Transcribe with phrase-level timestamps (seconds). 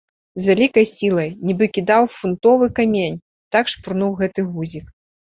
[0.43, 3.19] З вялікай сілай, нібы кідаў фунтовы камень,
[3.57, 4.89] так шпурнуў гэты гузік.